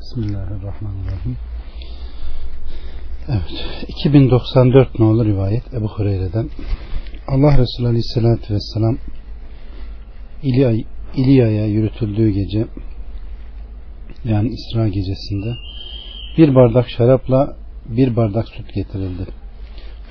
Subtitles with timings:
[0.00, 1.36] Bismillahirrahmanirrahim.
[3.28, 3.88] Evet.
[3.88, 6.50] 2094 nolu rivayet Ebu Hureyre'den.
[7.28, 8.98] Allah Resulü Aleyhisselatü Vesselam
[10.42, 10.72] İlya,
[11.16, 12.66] İlya'ya yürütüldüğü gece
[14.24, 15.56] yani İsra gecesinde
[16.38, 17.56] bir bardak şarapla
[17.86, 19.26] bir bardak süt getirildi.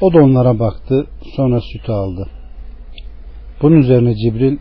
[0.01, 2.29] O da onlara baktı sonra sütü aldı.
[3.61, 4.57] Bunun üzerine Cibril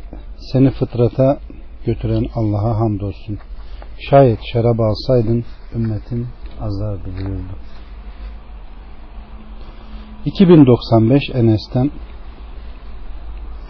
[0.53, 1.39] seni fıtrata
[1.87, 3.39] götüren Allah'a hamdolsun.
[3.99, 5.45] Şayet şarabı alsaydın
[5.75, 6.27] ümmetin
[6.61, 7.53] azardı buyurdu.
[10.25, 11.91] 2095 Enes'ten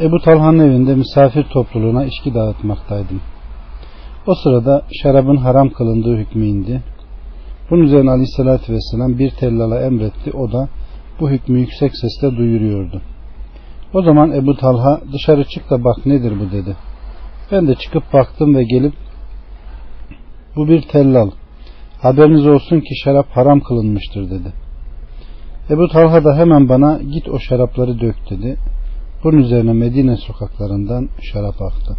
[0.01, 3.21] Ebu Talha'nın evinde misafir topluluğuna içki dağıtmaktaydım.
[4.27, 6.83] O sırada şarabın haram kılındığı hükmü indi.
[7.71, 10.33] Bunun üzerine aleyhissalatü vesselam bir tellala emretti.
[10.33, 10.69] O da
[11.21, 13.03] bu hükmü yüksek sesle duyuruyordu.
[13.95, 16.77] O zaman Ebu Talha dışarı çık da bak nedir bu dedi.
[17.53, 18.95] Ben de çıkıp baktım ve gelip
[20.59, 21.31] bu bir tellal.
[22.03, 24.53] Haberiniz olsun ki şarap haram kılınmıştır dedi.
[25.71, 28.57] Ebu Talha da hemen bana git o şarapları dök dedi.
[29.25, 31.97] Bunun üzerine Medine sokaklarından şarap aktı.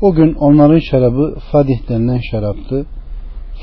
[0.00, 2.86] O gün onların şarabı Fadih denilen şaraptı.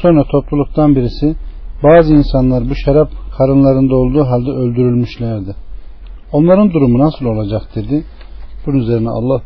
[0.01, 1.35] Sonra topluluktan birisi
[1.83, 5.55] bazı insanlar bu şarap karınlarında olduğu halde öldürülmüşlerdi.
[6.31, 8.03] Onların durumu nasıl olacak dedi.
[8.65, 9.41] Bunun üzerine Allah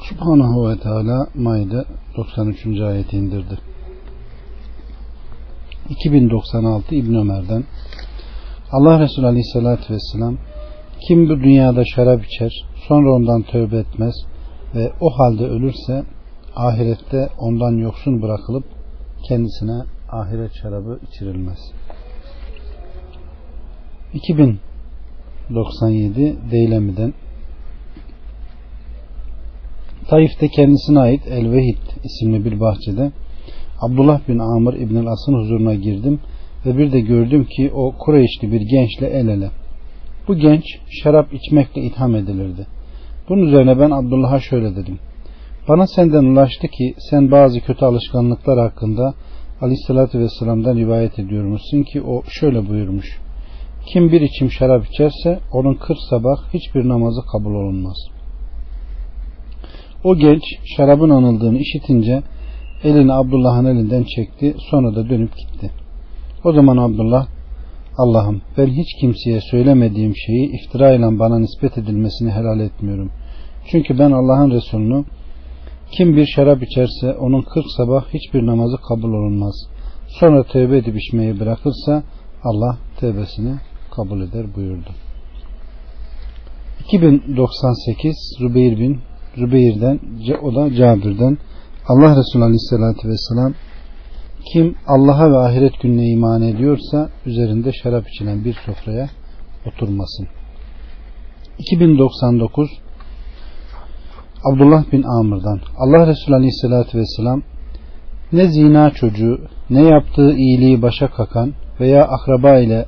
[0.00, 1.84] Subhanahu ve Teala Maide
[2.16, 2.80] 93.
[2.80, 3.58] ayeti indirdi.
[5.90, 7.64] 2096 İbn Ömer'den
[8.72, 10.38] Allah Resulü Aleyhisselatü Vesselam
[11.08, 14.14] kim bu dünyada şarap içer sonra ondan tövbe etmez
[14.74, 16.04] ve o halde ölürse
[16.56, 18.64] ahirette ondan yoksun bırakılıp
[19.28, 21.58] kendisine ahiret şarabı içirilmez.
[24.14, 27.14] 2097 Deylemi'den
[30.08, 33.12] Taif'te kendisine ait El Vehid isimli bir bahçede
[33.80, 36.20] Abdullah bin Amr İbn As'ın huzuruna girdim
[36.66, 39.50] ve bir de gördüm ki o Kureyşli bir gençle el ele.
[40.28, 40.64] Bu genç
[41.02, 42.66] şarap içmekle itham edilirdi.
[43.28, 44.98] Bunun üzerine ben Abdullah'a şöyle dedim.
[45.68, 49.14] Bana senden ulaştı ki sen bazı kötü alışkanlıklar hakkında
[49.60, 53.18] Aleyhisselatü Vesselam'dan rivayet ediyormuşsun ki o şöyle buyurmuş.
[53.86, 57.96] Kim bir içim şarap içerse onun kırk sabah hiçbir namazı kabul olunmaz.
[60.04, 60.42] O genç
[60.76, 62.22] şarabın anıldığını işitince
[62.84, 65.70] elini Abdullah'ın elinden çekti sonra da dönüp gitti.
[66.44, 67.26] O zaman Abdullah
[67.96, 73.10] Allah'ım ben hiç kimseye söylemediğim şeyi iftira ile bana nispet edilmesini helal etmiyorum.
[73.70, 75.04] Çünkü ben Allah'ın Resulünü
[75.92, 79.54] kim bir şarap içerse onun kırk sabah hiçbir namazı kabul olunmaz.
[80.08, 82.02] Sonra tövbe edip içmeyi bırakırsa
[82.44, 83.54] Allah tövbesini
[83.90, 84.90] kabul eder buyurdu.
[86.84, 89.00] 2098 Rübeyir bin
[89.38, 90.00] Rübeyir'den
[90.42, 91.38] o da Cabir'den
[91.88, 93.54] Allah Resulü Aleyhisselatü Vesselam
[94.52, 99.08] kim Allah'a ve ahiret gününe iman ediyorsa üzerinde şarap içilen bir sofraya
[99.66, 100.28] oturmasın.
[101.58, 102.70] 2099
[104.44, 107.42] Abdullah bin Amr'dan Allah Resulü Aleyhisselatü Vesselam
[108.32, 109.38] ne zina çocuğu
[109.70, 112.86] ne yaptığı iyiliği başa kakan veya akraba ile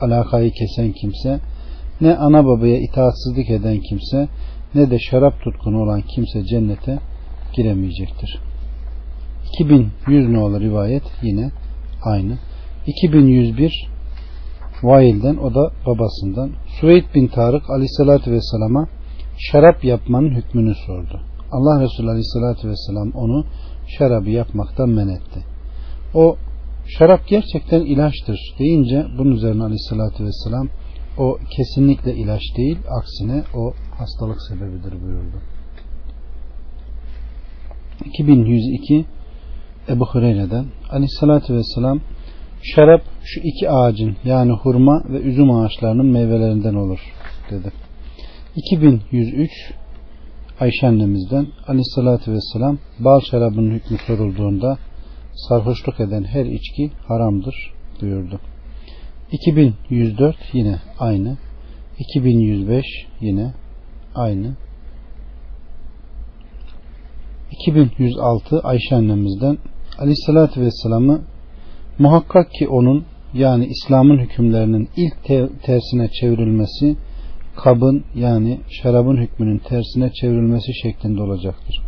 [0.00, 1.40] alakayı kesen kimse
[2.00, 4.28] ne ana babaya itaatsizlik eden kimse
[4.74, 6.98] ne de şarap tutkunu olan kimse cennete
[7.52, 8.38] giremeyecektir.
[9.60, 11.50] 2100 nolu rivayet yine
[12.02, 12.38] aynı.
[12.86, 13.88] 2101
[14.82, 16.50] Vail'den o da babasından.
[16.80, 18.88] Süveyd bin Tarık aleyhissalatü vesselama
[19.38, 21.20] şarap yapmanın hükmünü sordu.
[21.52, 23.44] Allah Resulü aleyhissalatü vesselam onu
[23.98, 25.44] şarabı yapmaktan men etti.
[26.14, 26.36] O
[26.86, 30.68] şarap gerçekten ilaçtır deyince bunun üzerine aleyhissalatü vesselam
[31.18, 35.36] o kesinlikle ilaç değil aksine o hastalık sebebidir buyurdu.
[38.12, 39.04] 2102
[39.88, 42.00] Ebu Hureyre'den aleyhissalatü vesselam
[42.62, 47.00] şarap şu iki ağacın yani hurma ve üzüm ağaçlarının meyvelerinden olur
[47.50, 47.72] dedi.
[48.56, 49.50] 2103
[50.60, 54.78] Ayşe annemizden aleyhissalatü vesselam bal şarabının hükmü sorulduğunda
[55.34, 58.40] sarhoşluk eden her içki haramdır buyurdu.
[59.32, 61.36] 2104 yine aynı.
[61.98, 62.84] 2105
[63.20, 63.52] yine
[64.14, 64.56] aynı.
[67.52, 69.58] 2106 Ayşe annemizden
[69.98, 71.20] Aleyhisselatü Vesselam'ı
[71.98, 73.04] muhakkak ki onun
[73.34, 76.96] yani İslam'ın hükümlerinin ilk te tersine çevrilmesi
[77.56, 81.82] kabın yani şarabın hükmünün tersine çevrilmesi şeklinde olacaktır.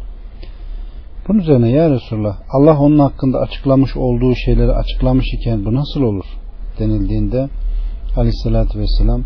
[1.28, 6.25] Bunun üzerine ya Resulullah Allah onun hakkında açıklamış olduğu şeyleri açıklamış iken bu nasıl olur
[6.78, 7.49] denildiğinde
[8.16, 9.22] aleyhissalatü vesselam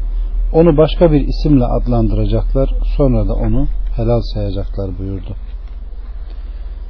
[0.52, 5.37] onu başka bir isimle adlandıracaklar sonra da onu helal sayacaklar buyurdu.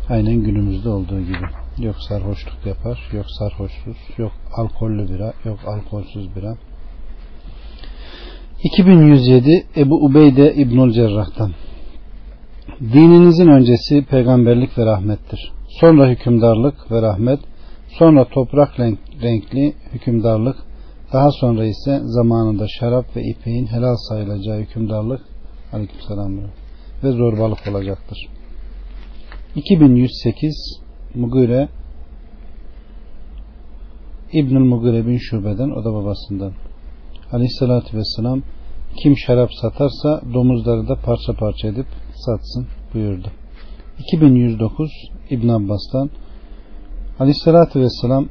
[0.09, 1.47] Aynen günümüzde olduğu gibi.
[1.79, 6.57] yok sarhoşluk yapar, yok sarhoşsuz, yok alkollü bira, yok alkolsüz bira.
[8.65, 11.53] 2107 Ebu Ubeyde İbnül Cerrah'tan
[12.81, 15.53] Dininizin öncesi peygamberlik ve rahmettir.
[15.81, 17.41] Sonra hükümdarlık ve rahmet,
[17.99, 18.79] sonra toprak
[19.23, 20.57] renkli hükümdarlık,
[21.13, 25.21] daha sonra ise zamanında şarap ve ipeğin helal sayılacağı hükümdarlık
[25.73, 26.37] aleykümselam
[27.05, 28.38] ve zorbalık olacaktır.
[29.59, 30.81] 2108
[31.15, 31.69] Mugire
[34.33, 36.53] İbnül Mugire bin Şube'den o da babasından
[37.33, 38.43] Aleyhissalatü Vesselam
[39.03, 43.29] kim şarap satarsa domuzları da parça parça edip satsın buyurdu.
[43.99, 44.91] 2109
[45.31, 46.11] İbn Abbas'tan
[47.19, 48.29] Aleyhissalatü Vesselam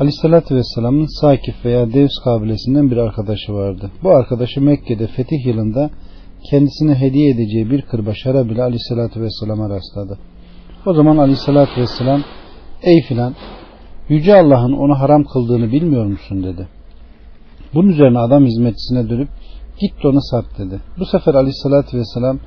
[0.00, 3.90] Aleyhissalatü Vesselam'ın Sakif veya Devs kabilesinden bir arkadaşı vardı.
[4.02, 5.90] Bu arkadaşı Mekke'de fetih yılında
[6.50, 10.18] kendisine hediye edeceği bir kırba şarap ile Aleyhissalatü Vesselam'a rastladı.
[10.86, 12.22] O zaman Aleyhissalatü Vesselam
[12.82, 13.34] ey filan
[14.08, 16.68] Yüce Allah'ın onu haram kıldığını bilmiyor musun dedi.
[17.74, 19.28] Bunun üzerine adam hizmetçisine dönüp
[19.80, 20.80] git onu sat dedi.
[20.98, 22.38] Bu sefer aleyhissalatü vesselam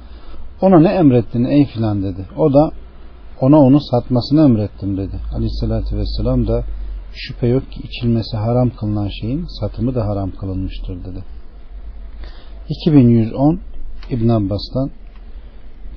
[0.61, 2.25] ona ne emrettin ey filan dedi.
[2.37, 2.71] O da
[3.41, 5.15] ona onu satmasını emrettim dedi.
[5.35, 6.63] Aleyhissalatü vesselam da
[7.13, 11.23] şüphe yok ki içilmesi haram kılınan şeyin satımı da haram kılınmıştır dedi.
[12.69, 13.59] 2110
[14.09, 14.91] İbn Abbas'tan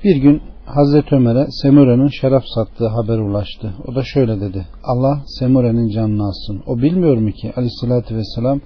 [0.03, 3.73] bir gün Hazreti Ömer'e Semure'nin şarap sattığı haber ulaştı.
[3.87, 4.67] O da şöyle dedi.
[4.83, 6.63] Allah Semure'nin canını alsın.
[6.67, 8.61] O bilmiyor mu ki aleyhissalatü vesselam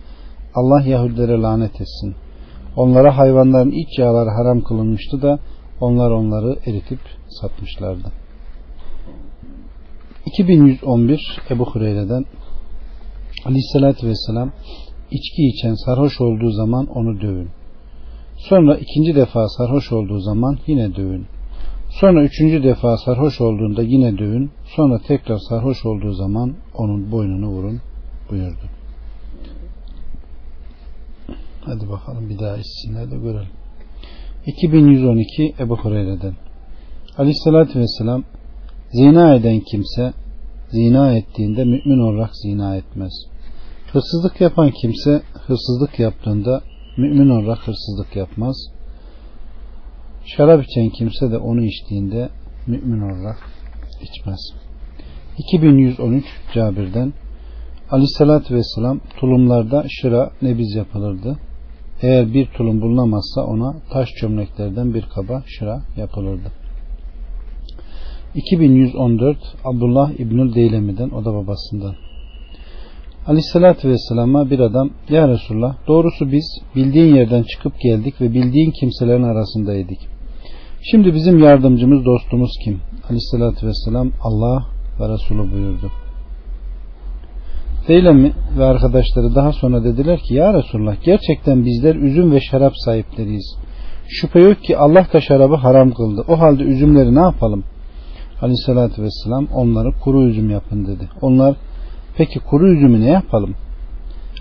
[0.56, 2.16] Allah Yahudilere lanet etsin.
[2.76, 5.40] Onlara hayvanların iç yağları haram kılınmıştı da
[5.82, 7.00] onlar onları eritip
[7.30, 8.12] satmışlardı.
[10.26, 12.26] 2111 Ebu Hureyre'den
[13.46, 14.52] Aleyhisselatü Vesselam
[15.12, 17.50] içki içen sarhoş olduğu zaman onu dövün.
[18.38, 21.26] Sonra ikinci defa sarhoş olduğu zaman yine dövün.
[21.90, 24.52] Sonra üçüncü defa sarhoş olduğunda yine dövün.
[24.76, 27.82] Sonra tekrar sarhoş olduğu zaman onun boynunu vurun
[28.32, 28.66] buyurdu.
[31.62, 33.52] Hadi bakalım bir daha içsinler de görelim.
[34.46, 36.34] 2112 Ebu Hureyre'den
[37.18, 38.24] Aleyhissalatü Vesselam
[38.92, 40.14] zina eden kimse
[40.72, 43.14] zina ettiğinde mümin olarak zina etmez.
[43.92, 46.62] Hırsızlık yapan kimse hırsızlık yaptığında
[46.98, 48.56] mümin olarak hırsızlık yapmaz.
[50.26, 52.30] Şarap içen kimse de onu içtiğinde
[52.68, 53.38] mümin olarak
[54.02, 54.40] içmez.
[55.38, 57.14] 2113 Cabir'den
[57.92, 61.38] Aleyhissalatü Vesselam tulumlarda şıra nebiz yapılırdı.
[62.02, 66.52] Eğer bir tulum bulunamazsa ona taş çömleklerden bir kaba şıra yapılırdı.
[68.36, 71.96] 2114 Abdullah İbnül Deylemi'den o da babasından.
[73.28, 79.24] Aleyhissalatü Vesselam'a bir adam Ya Resulullah doğrusu biz bildiğin yerden çıkıp geldik ve bildiğin kimselerin
[79.24, 79.98] arasındaydık.
[80.92, 82.82] Şimdi bizim yardımcımız dostumuz kim?
[83.06, 84.66] Aleyhissalatü Vesselam Allah
[85.00, 85.92] ve Resulü buyurdu.
[87.88, 93.56] Deylemi ve arkadaşları daha sonra dediler ki Ya Resulullah gerçekten bizler üzüm ve şarap sahipleriyiz.
[94.08, 96.26] Şüphe yok ki Allah da şarabı haram kıldı.
[96.28, 97.64] O halde üzümleri ne yapalım?
[98.42, 101.10] Aleyhissalatü vesselam onları kuru üzüm yapın dedi.
[101.22, 101.56] Onlar
[102.18, 103.56] peki kuru üzümü ne yapalım?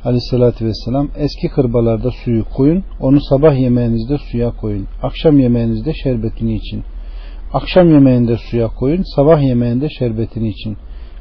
[0.04, 6.82] Aleyhissalatü vesselam eski kırbalarda suyu koyun, onu sabah yemeğinizde suya koyun, akşam yemeğinizde şerbetini için.
[7.52, 10.76] Akşam yemeğinde suya koyun, sabah yemeğinde şerbetini için.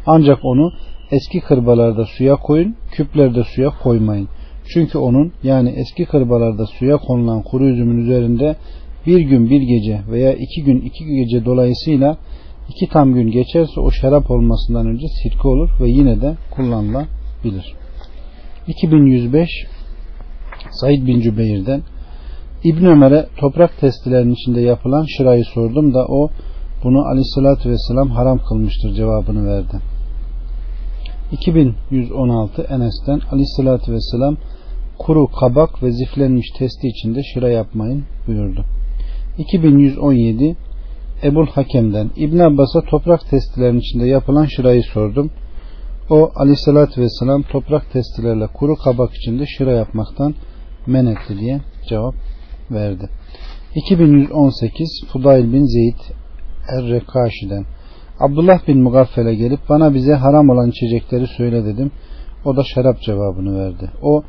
[0.06, 0.72] Ancak onu
[1.12, 4.28] eski kırbalarda suya koyun, küplerde suya koymayın.
[4.74, 8.56] Çünkü onun yani eski kırbalarda suya konulan kuru üzümün üzerinde
[9.06, 12.18] bir gün bir gece veya iki gün iki gece dolayısıyla
[12.70, 17.76] iki tam gün geçerse o şarap olmasından önce sirke olur ve yine de kullanılabilir.
[18.68, 19.50] 2105
[20.72, 21.82] Said bin Cübeyr'den
[22.64, 26.30] İbn Ömer'e toprak testilerinin içinde yapılan şırayı sordum da o
[26.84, 29.80] bunu aleyhissalatü vesselam haram kılmıştır cevabını verdi.
[31.32, 34.38] 2116 Enes'ten aleyhissalatü vesselam
[35.00, 38.66] kuru kabak ve ziflenmiş testi içinde şıra yapmayın buyurdu.
[39.38, 40.56] 2117
[41.24, 45.32] Ebul Hakem'den İbn Abbas'a toprak testilerinin içinde yapılan şırayı sordum.
[46.10, 50.36] O aleyhissalatü vesselam toprak testilerle kuru kabak içinde şıra yapmaktan
[50.88, 52.16] men etti diye cevap
[52.72, 53.10] verdi.
[53.76, 56.00] 2118 Fudayl bin Zeyd
[56.70, 57.66] Er-Rekaşi'den
[58.20, 61.92] Abdullah bin Mugaffel'e gelip bana bize haram olan içecekleri söyle dedim.
[62.46, 63.92] O da şarap cevabını verdi.
[64.02, 64.24] O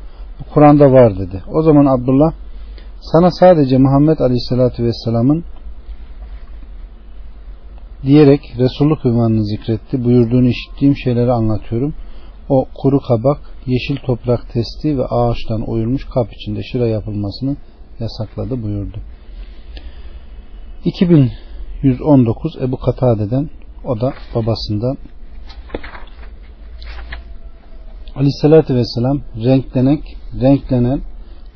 [0.53, 1.43] Kur'an'da var dedi.
[1.53, 2.33] O zaman Abdullah
[3.01, 5.43] sana sadece Muhammed Aleyhisselatü Vesselam'ın
[8.03, 10.03] diyerek Resululuk ünvanını zikretti.
[10.03, 11.93] Buyurduğunu işittiğim şeyleri anlatıyorum.
[12.49, 17.55] O kuru kabak, yeşil toprak testi ve ağaçtan oyulmuş kap içinde şıra yapılmasını
[17.99, 18.97] yasakladı buyurdu.
[20.85, 23.49] 2119 Ebu Katade'den
[23.85, 24.97] o da babasından
[28.15, 31.01] Aleyhisselatü Vesselam renklenek, renklenen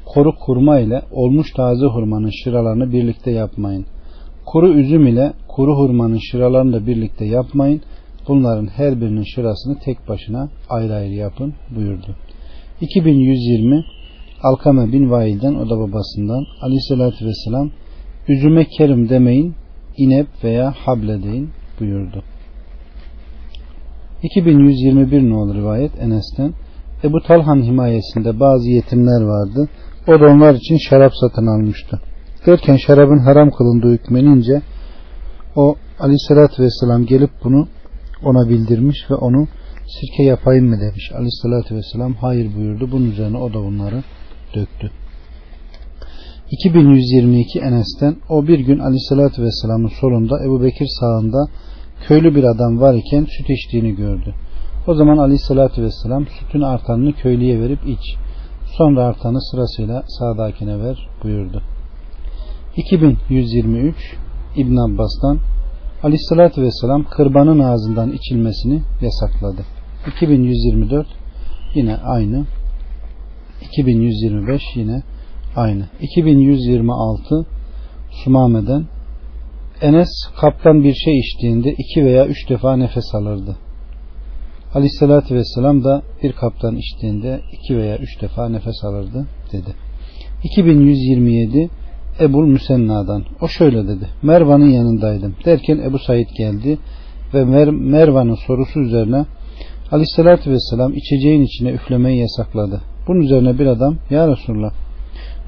[0.06, 3.86] kuru kurma ile olmuş taze hurmanın şıralarını birlikte yapmayın.
[4.46, 7.82] Kuru üzüm ile kuru hurmanın şıralarını da birlikte yapmayın.
[8.28, 12.16] Bunların her birinin şırasını tek başına ayrı ayrı yapın buyurdu.
[12.82, 13.86] 2120
[14.44, 17.72] Alkame bin Vail'den o da babasından Aleyhisselatü Vesselam
[18.28, 19.56] üzüme kerim demeyin
[19.98, 22.24] inep veya hable deyin buyurdu.
[24.24, 26.54] 2121 nolu rivayet Enes'ten
[27.04, 29.70] Ebu Talhan himayesinde bazı yetimler vardı.
[30.08, 32.02] O da onlar için şarap satın almıştı.
[32.46, 34.62] Derken şarabın haram kılındığı hükmenince
[35.56, 37.68] o aleyhissalatü vesselam gelip bunu
[38.24, 39.48] ona bildirmiş ve onu
[39.88, 41.12] sirke yapayım mı demiş.
[41.16, 42.92] Aleyhissalatü vesselam hayır buyurdu.
[42.92, 44.04] Bunun üzerine o da bunları
[44.56, 44.92] döktü.
[46.52, 51.48] 2122 Enes'ten o bir gün Aleyhisselatü Vesselam'ın solunda Ebu Bekir sağında
[52.08, 54.34] köylü bir adam var iken süt içtiğini gördü.
[54.88, 58.16] O zaman Aleyhisselatü Vesselam sütün artanını köylüye verip iç.
[58.78, 61.62] Sonra artanı sırasıyla sağdakine ver buyurdu.
[62.78, 63.96] 2123
[64.56, 65.40] İbn Abbas'tan
[66.04, 69.66] Aleyhisselatü Vesselam kırbanın ağzından içilmesini yasakladı.
[70.08, 71.08] 2124
[71.76, 72.46] yine aynı.
[73.62, 75.04] 2125 yine
[75.56, 75.86] aynı.
[76.02, 77.46] 2126
[78.24, 78.86] Sumame'den
[79.82, 80.10] Enes
[80.42, 83.58] kaptan bir şey içtiğinde iki veya üç defa nefes alırdı.
[84.74, 89.76] Aleyhissalatü vesselam da bir kaptan içtiğinde iki veya üç defa nefes alırdı dedi.
[90.44, 91.70] 2127
[92.20, 94.10] Ebul Müsenna'dan o şöyle dedi.
[94.22, 95.36] Mervan'ın yanındaydım.
[95.46, 96.78] Derken Ebu Said geldi
[97.34, 99.26] ve Mer Mervan'ın sorusu üzerine
[99.92, 102.82] Aleyhissalatü vesselam içeceğin içine üflemeyi yasakladı.
[103.08, 104.72] Bunun üzerine bir adam Ya Resulallah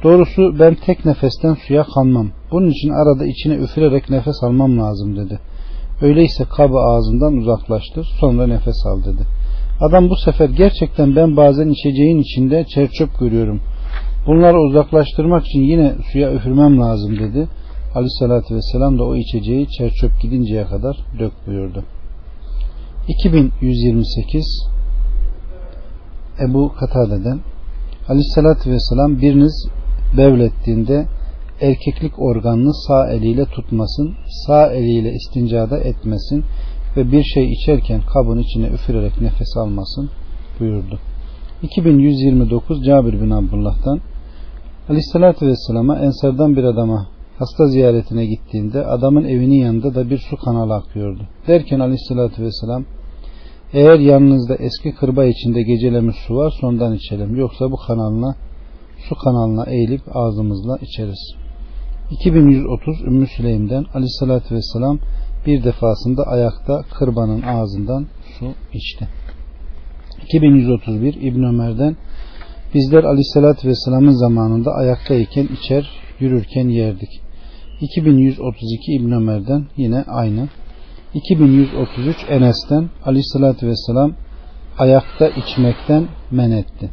[0.04, 2.30] doğrusu ben tek nefesten suya kanmam.
[2.52, 5.40] Bunun için arada içine üfürerek nefes almam lazım dedi.
[6.02, 9.24] Öyleyse kabı ağzından uzaklaştır sonra nefes al dedi.
[9.82, 13.62] Adam bu sefer gerçekten ben bazen içeceğin içinde çerçöp görüyorum.
[14.27, 17.48] Bunları uzaklaştırmak için yine suya üfürmem lazım dedi.
[17.96, 21.84] Aleyhissalatü vesselam da o içeceği çerçöp gidinceye kadar dök buyurdu.
[23.08, 24.67] 2128
[26.39, 27.39] Ebu Katade'den
[28.10, 29.67] Aleyhissalatü vesselam biriniz
[30.17, 31.05] bevlettiğinde
[31.62, 34.15] erkeklik organını sağ eliyle tutmasın,
[34.48, 36.44] sağ eliyle istincada etmesin
[36.98, 40.10] ve bir şey içerken kabın içine üfürerek nefes almasın
[40.60, 41.00] buyurdu.
[41.62, 44.00] 2129 Cabir bin Abdullah'tan
[44.89, 47.08] Aleyhissalatü Vesselam'a Ensardan bir adama
[47.39, 51.27] hasta ziyaretine gittiğinde adamın evinin yanında da bir su kanalı akıyordu.
[51.48, 52.86] Derken Aleyhissalatü Vesselam
[53.74, 57.36] eğer yanınızda eski kırba içinde gecelemiş su var sondan içelim.
[57.36, 58.36] Yoksa bu kanalına
[59.10, 61.36] su kanalına eğilip ağzımızla içeriz.
[62.12, 65.00] 2130 Ümmü Süleym'den Aleyhissalatü Vesselam
[65.46, 68.06] bir defasında ayakta kırbanın ağzından
[68.39, 69.08] su içti.
[70.24, 71.96] 2131 İbn Ömer'den
[72.75, 75.89] bizler Aleyhissalatü Vesselam'ın zamanında ayaktayken içer,
[76.20, 77.10] yürürken yerdik.
[77.82, 80.48] 2132 İbn Ömer'den yine aynı.
[81.13, 84.13] 2133 Enes'ten Aleyhissalatü Vesselam
[84.77, 86.89] ayakta içmekten men etti.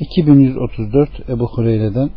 [0.00, 2.10] 2134 Ebu Hureyre'den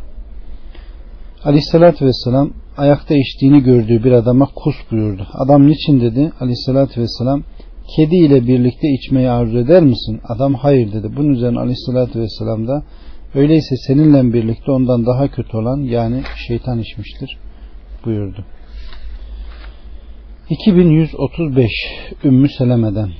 [1.44, 5.26] Aleyhissalatü Vesselam ayakta içtiğini gördüğü bir adama kus buyurdu.
[5.34, 6.32] Adam niçin dedi?
[6.40, 7.42] Aleyhissalatü Vesselam
[7.96, 10.20] kedi ile birlikte içmeyi arzu eder misin?
[10.24, 11.16] Adam hayır dedi.
[11.16, 12.82] Bunun üzerine Aleyhissalatü Vesselam da
[13.34, 17.38] öyleyse seninle birlikte ondan daha kötü olan yani şeytan içmiştir
[18.04, 18.44] buyurdu.
[20.50, 21.70] 2135
[22.24, 23.10] Ümmü Seleme'den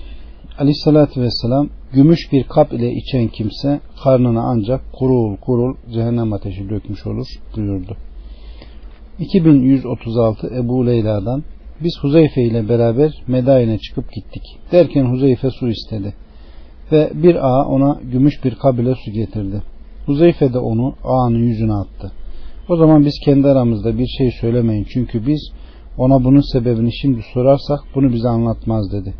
[0.59, 7.07] Aleyhissalatü Vesselam gümüş bir kap ile içen kimse karnına ancak kurul kurul cehennem ateşi dökmüş
[7.07, 7.97] olur buyurdu.
[9.19, 11.45] 2136 Ebu Leyla'dan
[11.85, 14.43] biz Huzeyfe ile beraber Medayne çıkıp gittik.
[14.73, 16.15] Derken Huzeyfe su istedi.
[16.93, 19.63] Ve bir ağa ona gümüş bir kabile su getirdi.
[20.07, 22.13] Huzeyfe de onu ağanın yüzüne attı.
[22.69, 25.53] O zaman biz kendi aramızda bir şey söylemeyin çünkü biz
[25.99, 29.15] ona bunun sebebini şimdi sorarsak bunu bize anlatmaz dedi.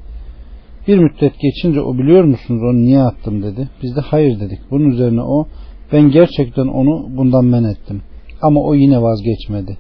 [0.89, 3.69] Bir müddet geçince o biliyor musunuz onu niye attım dedi.
[3.83, 4.59] Biz de hayır dedik.
[4.71, 5.47] Bunun üzerine o
[5.93, 8.03] ben gerçekten onu bundan men ettim.
[8.43, 9.77] Ama o yine vazgeçmedi.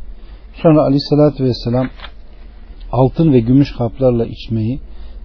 [0.62, 1.88] Sonra aleyhissalatü vesselam
[2.92, 4.80] altın ve gümüş kaplarla içmeyi,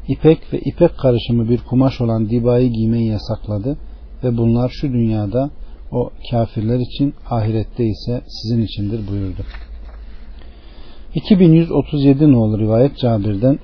[0.07, 3.77] ipek ve ipek karışımı bir kumaş olan dibayı giymeyi yasakladı
[4.23, 5.49] ve bunlar şu dünyada
[5.91, 9.41] o kafirler için ahirette ise sizin içindir buyurdu.
[11.15, 13.59] 2137 nolu rivayet Cabir'den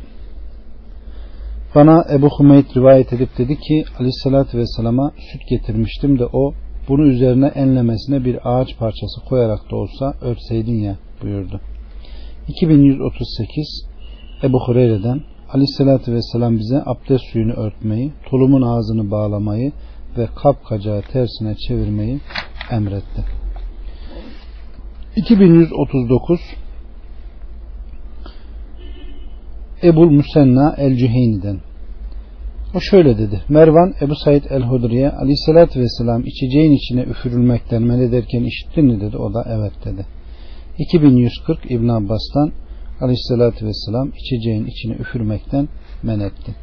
[1.75, 6.53] bana Ebu Hümeyd rivayet edip dedi ki aleyhissalatü vesselama süt getirmiştim de o
[6.87, 11.61] bunu üzerine enlemesine bir ağaç parçası koyarak da olsa örtseydin ya buyurdu.
[12.47, 13.90] 2138
[14.43, 15.21] Ebu Hureyre'den
[15.53, 19.71] Aleyhisselatü Vesselam bize abdest suyunu örtmeyi, tulumun ağzını bağlamayı
[20.17, 22.19] ve kap kacağı tersine çevirmeyi
[22.71, 23.25] emretti.
[25.15, 26.39] 2139
[29.83, 31.59] Ebul Müsenna el-Cüheyni'den
[32.75, 33.41] o şöyle dedi.
[33.49, 39.17] Mervan Ebu Said el-Hudri'ye aleyhissalatü vesselam içeceğin içine üfürülmekten men ederken işittin mi dedi.
[39.17, 40.05] O da evet dedi.
[40.77, 42.51] 2140 İbn Abbas'tan
[43.01, 45.69] aleyhissalatü vesselam içeceğin içine üfürmekten
[46.03, 46.55] men etti.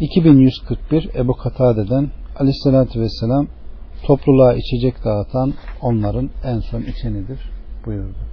[0.00, 3.46] 2141 Ebu Katade'den aleyhissalatü vesselam
[4.06, 7.38] topluluğa içecek dağıtan onların en son içenidir
[7.86, 8.27] buyurdu.